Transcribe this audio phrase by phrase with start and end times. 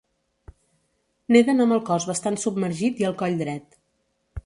[1.35, 3.83] Neden amb el cos bastant submergit i el coll dret.